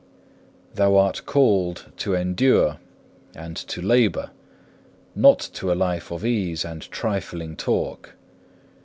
3. 0.71 0.75
Thou 0.77 0.95
art 0.95 1.27
called 1.27 1.91
to 1.97 2.15
endure 2.15 2.79
and 3.35 3.55
to 3.55 3.83
labour, 3.83 4.31
not 5.13 5.37
to 5.39 5.71
a 5.71 5.75
life 5.77 6.09
of 6.09 6.25
ease 6.25 6.65
and 6.65 6.89
trifling 6.89 7.55
talk. 7.55 8.15